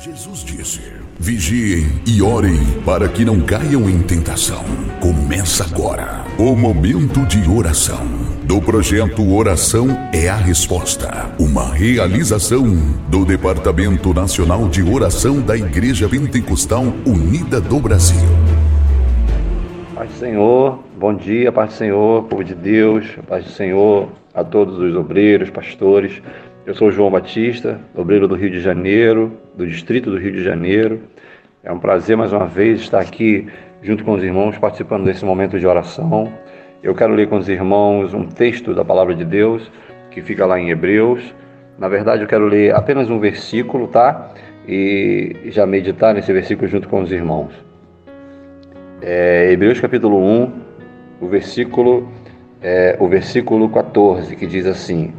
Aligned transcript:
Jesus 0.00 0.44
disse: 0.44 0.80
Vigiem 1.18 1.84
e 2.06 2.22
orem 2.22 2.56
para 2.86 3.08
que 3.08 3.24
não 3.24 3.40
caiam 3.40 3.90
em 3.90 4.00
tentação. 4.00 4.62
Começa 5.00 5.64
agora 5.64 6.24
o 6.38 6.54
momento 6.54 7.26
de 7.26 7.50
oração 7.50 8.06
do 8.44 8.62
projeto 8.62 9.28
Oração 9.34 9.88
é 10.14 10.28
a 10.28 10.36
Resposta, 10.36 11.34
uma 11.36 11.74
realização 11.74 12.64
do 13.08 13.24
Departamento 13.24 14.14
Nacional 14.14 14.68
de 14.68 14.84
Oração 14.84 15.40
da 15.40 15.56
Igreja 15.56 16.08
Pentecostal 16.08 16.84
Unida 17.04 17.60
do 17.60 17.80
Brasil. 17.80 18.28
Paz 19.96 20.12
do 20.12 20.16
Senhor, 20.16 20.78
bom 20.96 21.12
dia, 21.12 21.50
paz 21.50 21.70
do 21.70 21.76
Senhor, 21.76 22.22
povo 22.22 22.44
de 22.44 22.54
Deus, 22.54 23.04
paz 23.28 23.44
do 23.44 23.50
Senhor 23.50 24.08
a 24.32 24.44
todos 24.44 24.78
os 24.78 24.94
obreiros, 24.94 25.50
pastores. 25.50 26.22
Eu 26.68 26.74
sou 26.74 26.92
João 26.92 27.10
Batista, 27.10 27.80
obreiro 27.94 28.28
do 28.28 28.34
Rio 28.34 28.50
de 28.50 28.60
Janeiro, 28.60 29.32
do 29.54 29.66
Distrito 29.66 30.10
do 30.10 30.18
Rio 30.18 30.32
de 30.32 30.44
Janeiro. 30.44 31.00
É 31.64 31.72
um 31.72 31.78
prazer 31.78 32.14
mais 32.14 32.30
uma 32.30 32.44
vez 32.44 32.80
estar 32.82 33.00
aqui 33.00 33.46
junto 33.80 34.04
com 34.04 34.12
os 34.12 34.22
irmãos 34.22 34.58
participando 34.58 35.06
desse 35.06 35.24
momento 35.24 35.58
de 35.58 35.66
oração. 35.66 36.30
Eu 36.82 36.94
quero 36.94 37.14
ler 37.14 37.26
com 37.26 37.38
os 37.38 37.48
irmãos 37.48 38.12
um 38.12 38.26
texto 38.26 38.74
da 38.74 38.84
palavra 38.84 39.14
de 39.14 39.24
Deus 39.24 39.72
que 40.10 40.20
fica 40.20 40.44
lá 40.44 40.60
em 40.60 40.68
Hebreus. 40.68 41.34
Na 41.78 41.88
verdade, 41.88 42.20
eu 42.20 42.28
quero 42.28 42.44
ler 42.44 42.74
apenas 42.74 43.08
um 43.08 43.18
versículo, 43.18 43.88
tá? 43.88 44.34
E 44.68 45.44
já 45.46 45.64
meditar 45.64 46.12
nesse 46.12 46.30
versículo 46.34 46.68
junto 46.68 46.86
com 46.86 47.00
os 47.00 47.10
irmãos. 47.10 47.54
É, 49.00 49.50
Hebreus 49.50 49.80
capítulo 49.80 50.18
1, 50.22 50.52
o 51.22 51.28
versículo, 51.28 52.12
é, 52.60 52.94
o 53.00 53.08
versículo 53.08 53.70
14, 53.70 54.36
que 54.36 54.46
diz 54.46 54.66
assim: 54.66 55.14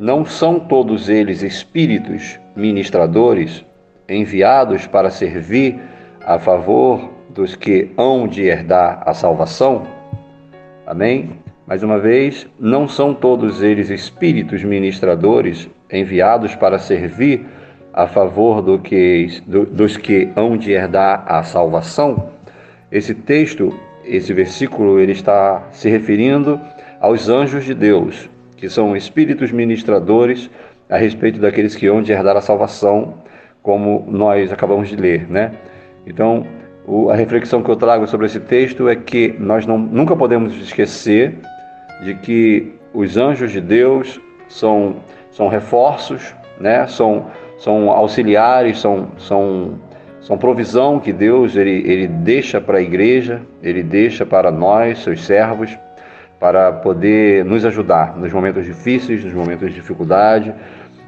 não 0.00 0.24
são 0.24 0.58
todos 0.58 1.10
eles 1.10 1.42
espíritos 1.42 2.40
ministradores 2.56 3.62
enviados 4.08 4.86
para 4.86 5.10
servir 5.10 5.78
a 6.24 6.38
favor 6.38 7.10
dos 7.28 7.54
que 7.54 7.90
hão 7.98 8.26
de 8.26 8.44
herdar 8.44 9.02
a 9.04 9.12
salvação? 9.12 9.86
Amém? 10.86 11.38
Mais 11.66 11.82
uma 11.82 11.98
vez, 11.98 12.48
não 12.58 12.88
são 12.88 13.12
todos 13.12 13.62
eles 13.62 13.90
espíritos 13.90 14.64
ministradores 14.64 15.68
enviados 15.92 16.56
para 16.56 16.78
servir 16.78 17.44
a 17.92 18.06
favor 18.06 18.62
do 18.62 18.78
que, 18.78 19.42
do, 19.46 19.66
dos 19.66 19.98
que 19.98 20.30
hão 20.34 20.56
de 20.56 20.72
herdar 20.72 21.24
a 21.28 21.42
salvação? 21.42 22.30
Esse 22.90 23.14
texto, 23.14 23.78
esse 24.02 24.32
versículo, 24.32 24.98
ele 24.98 25.12
está 25.12 25.68
se 25.72 25.90
referindo 25.90 26.58
aos 26.98 27.28
anjos 27.28 27.66
de 27.66 27.74
Deus, 27.74 28.30
que 28.60 28.68
são 28.68 28.94
espíritos 28.94 29.50
ministradores 29.50 30.50
a 30.88 30.98
respeito 30.98 31.40
daqueles 31.40 31.74
que 31.74 31.86
hão 31.86 32.02
de 32.02 32.12
herdar 32.12 32.36
a 32.36 32.42
salvação, 32.42 33.14
como 33.62 34.04
nós 34.06 34.52
acabamos 34.52 34.88
de 34.88 34.96
ler, 34.96 35.26
né? 35.30 35.52
Então, 36.06 36.46
o, 36.86 37.10
a 37.10 37.14
reflexão 37.14 37.62
que 37.62 37.70
eu 37.70 37.76
trago 37.76 38.06
sobre 38.06 38.26
esse 38.26 38.38
texto 38.38 38.88
é 38.88 38.94
que 38.94 39.34
nós 39.38 39.66
não, 39.66 39.78
nunca 39.78 40.14
podemos 40.14 40.54
esquecer 40.56 41.38
de 42.02 42.14
que 42.16 42.72
os 42.92 43.16
anjos 43.16 43.50
de 43.50 43.60
Deus 43.60 44.20
são, 44.48 44.96
são 45.30 45.48
reforços, 45.48 46.34
né? 46.60 46.86
São, 46.86 47.26
são 47.58 47.90
auxiliares, 47.90 48.78
são, 48.78 49.08
são, 49.16 49.78
são 50.20 50.36
provisão 50.36 51.00
que 51.00 51.12
Deus 51.12 51.56
ele, 51.56 51.82
ele 51.90 52.06
deixa 52.06 52.60
para 52.60 52.78
a 52.78 52.82
igreja, 52.82 53.40
ele 53.62 53.82
deixa 53.82 54.26
para 54.26 54.50
nós, 54.50 54.98
seus 54.98 55.24
servos 55.24 55.78
para 56.40 56.72
poder 56.72 57.44
nos 57.44 57.66
ajudar 57.66 58.16
nos 58.16 58.32
momentos 58.32 58.64
difíceis, 58.64 59.22
nos 59.22 59.34
momentos 59.34 59.68
de 59.68 59.74
dificuldade, 59.74 60.54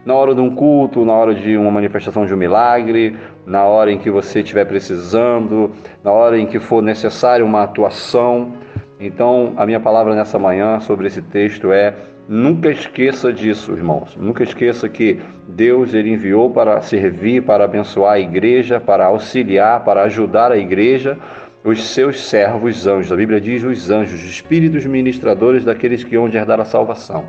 na 0.04 0.14
hora 0.14 0.34
de 0.34 0.40
um 0.42 0.54
culto, 0.54 1.06
na 1.06 1.14
hora 1.14 1.34
de 1.34 1.56
uma 1.56 1.70
manifestação 1.70 2.26
de 2.26 2.34
um 2.34 2.36
milagre, 2.36 3.16
na 3.46 3.64
hora 3.64 3.90
em 3.90 3.98
que 3.98 4.10
você 4.10 4.40
estiver 4.40 4.66
precisando, 4.66 5.72
na 6.04 6.12
hora 6.12 6.38
em 6.38 6.46
que 6.46 6.58
for 6.58 6.82
necessário 6.82 7.46
uma 7.46 7.62
atuação. 7.62 8.52
Então, 9.00 9.54
a 9.56 9.64
minha 9.64 9.80
palavra 9.80 10.14
nessa 10.14 10.38
manhã 10.38 10.78
sobre 10.80 11.06
esse 11.06 11.22
texto 11.22 11.72
é: 11.72 11.94
nunca 12.28 12.70
esqueça 12.70 13.32
disso, 13.32 13.72
irmãos. 13.72 14.16
Nunca 14.16 14.42
esqueça 14.42 14.88
que 14.88 15.18
Deus 15.48 15.94
ele 15.94 16.12
enviou 16.12 16.50
para 16.50 16.80
servir, 16.82 17.42
para 17.42 17.64
abençoar 17.64 18.14
a 18.14 18.20
igreja, 18.20 18.80
para 18.80 19.06
auxiliar, 19.06 19.82
para 19.82 20.02
ajudar 20.02 20.52
a 20.52 20.58
igreja 20.58 21.16
os 21.64 21.84
seus 21.84 22.20
servos 22.24 22.86
anjos. 22.86 23.12
A 23.12 23.16
Bíblia 23.16 23.40
diz 23.40 23.62
os 23.62 23.90
anjos, 23.90 24.22
espíritos 24.22 24.84
ministradores 24.84 25.64
daqueles 25.64 26.02
que 26.02 26.16
hão 26.16 26.28
de 26.28 26.36
herdar 26.36 26.60
a 26.60 26.64
salvação. 26.64 27.24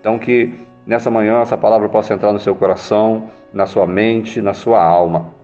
Então 0.00 0.18
que 0.18 0.54
nessa 0.86 1.10
manhã 1.10 1.40
essa 1.40 1.56
palavra 1.56 1.88
possa 1.88 2.14
entrar 2.14 2.32
no 2.32 2.38
seu 2.38 2.54
coração, 2.54 3.30
na 3.52 3.66
sua 3.66 3.86
mente, 3.86 4.40
na 4.40 4.54
sua 4.54 4.82
alma. 4.82 5.34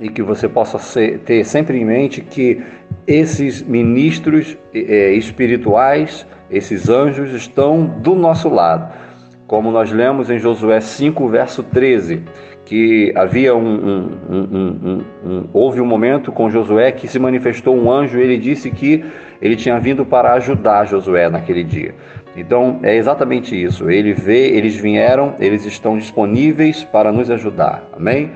E 0.00 0.08
que 0.08 0.22
você 0.22 0.48
possa 0.48 0.78
ser, 0.78 1.20
ter 1.20 1.44
sempre 1.44 1.78
em 1.78 1.84
mente 1.84 2.20
que 2.22 2.60
esses 3.06 3.62
ministros 3.62 4.56
é, 4.74 5.12
espirituais, 5.12 6.26
esses 6.50 6.88
anjos, 6.88 7.32
estão 7.32 7.84
do 7.84 8.14
nosso 8.14 8.48
lado. 8.48 8.92
Como 9.46 9.70
nós 9.70 9.92
lemos 9.92 10.30
em 10.30 10.38
Josué 10.38 10.80
5, 10.80 11.28
verso 11.28 11.62
13 11.62 12.22
que 12.64 13.12
havia 13.16 13.54
um, 13.54 14.10
um, 14.30 15.04
um, 15.24 15.44
houve 15.52 15.80
um 15.80 15.86
momento 15.86 16.30
com 16.30 16.48
Josué 16.48 16.92
que 16.92 17.08
se 17.08 17.18
manifestou 17.18 17.76
um 17.76 17.90
anjo 17.90 18.18
e 18.18 18.22
ele 18.22 18.38
disse 18.38 18.70
que 18.70 19.04
ele 19.40 19.56
tinha 19.56 19.78
vindo 19.78 20.04
para 20.04 20.32
ajudar 20.34 20.86
Josué 20.86 21.28
naquele 21.28 21.64
dia. 21.64 21.94
Então 22.36 22.80
é 22.82 22.96
exatamente 22.96 23.60
isso. 23.60 23.90
Ele 23.90 24.12
vê, 24.12 24.48
eles 24.48 24.76
vieram, 24.76 25.34
eles 25.38 25.66
estão 25.66 25.98
disponíveis 25.98 26.84
para 26.84 27.12
nos 27.12 27.30
ajudar. 27.30 27.82
Amém? 27.92 28.30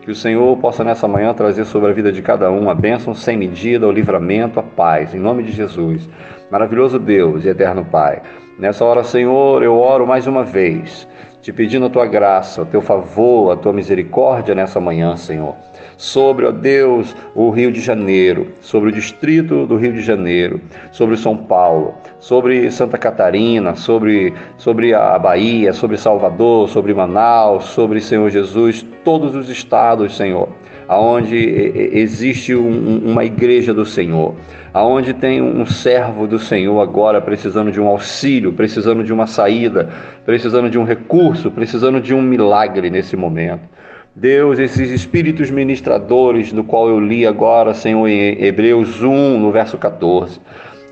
Que 0.00 0.10
o 0.10 0.14
Senhor 0.14 0.56
possa 0.58 0.82
nessa 0.82 1.06
manhã 1.06 1.32
trazer 1.34 1.64
sobre 1.64 1.90
a 1.90 1.92
vida 1.92 2.10
de 2.10 2.22
cada 2.22 2.50
um 2.50 2.70
a 2.70 2.74
bênção 2.74 3.14
sem 3.14 3.36
medida, 3.36 3.86
o 3.86 3.92
livramento, 3.92 4.58
a 4.58 4.62
paz. 4.62 5.14
Em 5.14 5.18
nome 5.18 5.42
de 5.42 5.52
Jesus. 5.52 6.08
Maravilhoso 6.50 6.98
Deus 6.98 7.44
e 7.44 7.48
eterno 7.48 7.84
Pai. 7.84 8.22
Nessa 8.58 8.84
hora, 8.84 9.04
Senhor, 9.04 9.62
eu 9.62 9.74
oro 9.74 10.06
mais 10.06 10.26
uma 10.26 10.44
vez 10.44 11.06
te 11.42 11.52
pedindo 11.52 11.86
a 11.86 11.90
tua 11.90 12.06
graça, 12.06 12.62
o 12.62 12.64
teu 12.64 12.80
favor, 12.80 13.50
a 13.50 13.56
tua 13.56 13.72
misericórdia 13.72 14.54
nessa 14.54 14.78
manhã, 14.78 15.16
Senhor. 15.16 15.56
Sobre, 15.96 16.46
ó 16.46 16.52
Deus, 16.52 17.16
o 17.34 17.50
Rio 17.50 17.72
de 17.72 17.80
Janeiro, 17.80 18.52
sobre 18.60 18.90
o 18.90 18.92
distrito 18.92 19.66
do 19.66 19.76
Rio 19.76 19.92
de 19.92 20.02
Janeiro, 20.02 20.60
sobre 20.92 21.16
São 21.16 21.36
Paulo, 21.36 21.94
sobre 22.20 22.70
Santa 22.70 22.96
Catarina, 22.96 23.74
sobre, 23.74 24.32
sobre 24.56 24.94
a 24.94 25.18
Bahia, 25.18 25.72
sobre 25.72 25.96
Salvador, 25.96 26.68
sobre 26.68 26.94
Manaus, 26.94 27.64
sobre, 27.64 28.00
Senhor 28.00 28.30
Jesus, 28.30 28.86
todos 29.04 29.34
os 29.34 29.48
estados, 29.48 30.16
Senhor 30.16 30.48
aonde 30.88 31.36
existe 31.36 32.54
um, 32.54 32.98
uma 33.04 33.24
igreja 33.24 33.72
do 33.72 33.84
Senhor, 33.86 34.34
aonde 34.72 35.12
tem 35.14 35.40
um 35.40 35.66
servo 35.66 36.26
do 36.26 36.38
Senhor 36.38 36.80
agora 36.80 37.20
precisando 37.20 37.70
de 37.70 37.80
um 37.80 37.86
auxílio, 37.86 38.52
precisando 38.52 39.04
de 39.04 39.12
uma 39.12 39.26
saída, 39.26 39.88
precisando 40.24 40.68
de 40.68 40.78
um 40.78 40.84
recurso, 40.84 41.50
precisando 41.50 42.00
de 42.00 42.14
um 42.14 42.22
milagre 42.22 42.90
nesse 42.90 43.16
momento. 43.16 43.68
Deus, 44.14 44.58
esses 44.58 44.90
espíritos 44.90 45.50
ministradores, 45.50 46.52
do 46.52 46.62
qual 46.62 46.88
eu 46.88 47.00
li 47.00 47.26
agora, 47.26 47.72
Senhor, 47.72 48.06
em 48.06 48.44
Hebreus 48.44 49.02
1, 49.02 49.38
no 49.38 49.50
verso 49.50 49.78
14, 49.78 50.38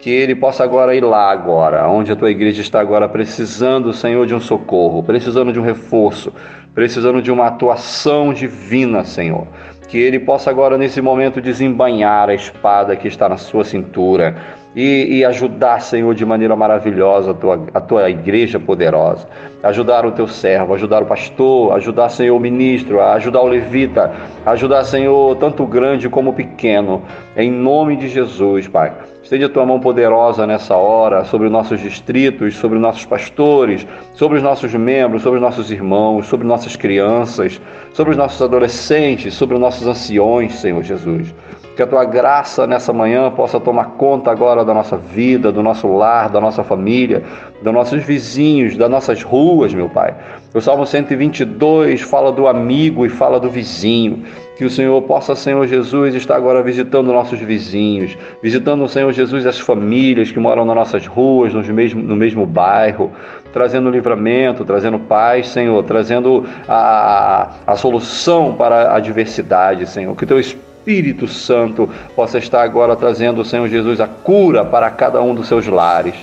que 0.00 0.08
ele 0.08 0.34
possa 0.34 0.64
agora 0.64 0.94
ir 0.94 1.04
lá 1.04 1.30
agora, 1.30 1.86
onde 1.86 2.10
a 2.10 2.16
tua 2.16 2.30
igreja 2.30 2.62
está 2.62 2.80
agora 2.80 3.08
precisando, 3.08 3.92
Senhor, 3.92 4.26
de 4.26 4.34
um 4.34 4.40
socorro, 4.40 5.02
precisando 5.02 5.52
de 5.52 5.60
um 5.60 5.62
reforço, 5.62 6.32
precisando 6.74 7.20
de 7.20 7.30
uma 7.30 7.46
atuação 7.46 8.32
divina, 8.32 9.04
Senhor. 9.04 9.46
Que 9.88 9.98
ele 9.98 10.18
possa 10.18 10.48
agora, 10.48 10.78
nesse 10.78 11.02
momento, 11.02 11.40
desembanhar 11.40 12.30
a 12.30 12.34
espada 12.34 12.96
que 12.96 13.08
está 13.08 13.28
na 13.28 13.36
sua 13.36 13.64
cintura 13.64 14.36
e, 14.74 15.18
e, 15.18 15.24
ajudar, 15.24 15.80
Senhor, 15.80 16.14
de 16.14 16.24
maneira 16.24 16.54
maravilhosa 16.54 17.32
a 17.32 17.34
tua, 17.34 17.66
a 17.74 17.80
tua 17.80 18.08
igreja 18.08 18.58
poderosa. 18.60 19.26
Ajudar 19.62 20.06
o 20.06 20.12
teu 20.12 20.28
servo, 20.28 20.74
ajudar 20.74 21.02
o 21.02 21.06
pastor, 21.06 21.72
ajudar, 21.74 22.08
Senhor, 22.08 22.36
o 22.36 22.40
ministro, 22.40 23.00
ajudar 23.00 23.40
o 23.40 23.48
levita, 23.48 24.12
ajudar, 24.46 24.84
Senhor, 24.84 25.36
tanto 25.36 25.66
grande 25.66 26.08
como 26.08 26.32
pequeno. 26.32 27.02
Em 27.36 27.50
nome 27.50 27.96
de 27.96 28.08
Jesus, 28.08 28.68
Pai. 28.68 28.92
Estende 29.22 29.44
a 29.44 29.48
tua 29.48 29.66
mão 29.66 29.78
poderosa 29.78 30.46
nessa 30.46 30.76
hora 30.76 31.24
sobre 31.24 31.46
os 31.46 31.52
nossos 31.52 31.80
distritos, 31.80 32.56
sobre 32.56 32.78
os 32.78 32.82
nossos 32.82 33.04
pastores, 33.04 33.86
sobre 34.14 34.38
os 34.38 34.42
nossos 34.42 34.72
membros, 34.74 35.22
sobre 35.22 35.38
os 35.38 35.42
nossos 35.42 35.70
irmãos, 35.70 36.26
sobre 36.26 36.46
nossas 36.46 36.74
crianças, 36.74 37.60
sobre 37.92 38.12
os 38.12 38.16
nossos 38.16 38.40
adolescentes, 38.42 39.34
sobre 39.34 39.54
os 39.54 39.60
nossos 39.60 39.86
anciões, 39.86 40.54
Senhor 40.54 40.82
Jesus. 40.82 41.32
Que 41.76 41.82
a 41.82 41.86
tua 41.86 42.04
graça 42.04 42.66
nessa 42.66 42.92
manhã 42.92 43.30
possa 43.30 43.58
tomar 43.58 43.92
conta 43.96 44.30
agora 44.30 44.64
da 44.64 44.74
nossa 44.74 44.96
vida, 44.96 45.50
do 45.50 45.62
nosso 45.62 45.88
lar, 45.88 46.28
da 46.28 46.40
nossa 46.40 46.62
família, 46.62 47.22
dos 47.62 47.72
nossos 47.72 48.02
vizinhos, 48.02 48.76
das 48.76 48.90
nossas 48.90 49.22
ruas, 49.22 49.72
meu 49.72 49.88
Pai. 49.88 50.14
O 50.52 50.60
Salmo 50.60 50.84
122 50.84 52.00
fala 52.00 52.32
do 52.32 52.46
amigo 52.48 53.06
e 53.06 53.08
fala 53.08 53.38
do 53.38 53.48
vizinho. 53.48 54.24
Que 54.56 54.64
o 54.66 54.70
Senhor 54.70 55.00
possa, 55.02 55.34
Senhor 55.34 55.66
Jesus, 55.66 56.14
estar 56.14 56.36
agora 56.36 56.62
visitando 56.62 57.12
nossos 57.12 57.38
vizinhos, 57.38 58.18
visitando, 58.42 58.86
Senhor 58.88 59.10
Jesus, 59.10 59.46
as 59.46 59.58
famílias 59.58 60.30
que 60.30 60.38
moram 60.38 60.66
nas 60.66 60.76
nossas 60.76 61.06
ruas, 61.06 61.54
no 61.54 61.62
mesmo, 61.72 62.02
no 62.02 62.14
mesmo 62.14 62.44
bairro. 62.44 63.10
trazendo 63.54 63.88
livramento, 63.90 64.64
trazendo 64.64 64.98
paz, 64.98 65.48
Senhor, 65.48 65.82
trazendo 65.84 66.46
a, 66.68 67.48
a, 67.66 67.72
a 67.72 67.76
solução 67.76 68.54
para 68.54 68.90
a 68.90 68.96
adversidade, 68.96 69.88
Senhor. 69.88 70.14
Que 70.14 70.26
teu 70.26 70.38
Espírito 70.80 71.28
Santo 71.28 71.90
possa 72.16 72.38
estar 72.38 72.62
agora 72.62 72.96
trazendo, 72.96 73.44
Senhor 73.44 73.68
Jesus, 73.68 74.00
a 74.00 74.08
cura 74.08 74.64
para 74.64 74.90
cada 74.90 75.20
um 75.20 75.34
dos 75.34 75.46
seus 75.46 75.66
lares. 75.66 76.14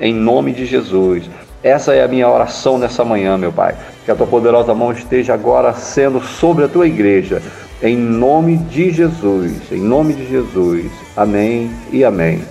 Em 0.00 0.12
nome 0.12 0.52
de 0.52 0.66
Jesus. 0.66 1.30
Essa 1.62 1.94
é 1.94 2.02
a 2.02 2.08
minha 2.08 2.28
oração 2.28 2.76
nessa 2.76 3.04
manhã, 3.04 3.38
meu 3.38 3.52
Pai. 3.52 3.76
Que 4.04 4.10
a 4.10 4.16
tua 4.16 4.26
poderosa 4.26 4.74
mão 4.74 4.90
esteja 4.92 5.34
agora 5.34 5.72
sendo 5.74 6.20
sobre 6.20 6.64
a 6.64 6.68
tua 6.68 6.88
igreja. 6.88 7.40
Em 7.82 7.96
nome 7.96 8.56
de 8.56 8.90
Jesus. 8.90 9.70
Em 9.70 9.80
nome 9.80 10.14
de 10.14 10.26
Jesus. 10.26 10.90
Amém 11.16 11.70
e 11.92 12.04
amém. 12.04 12.42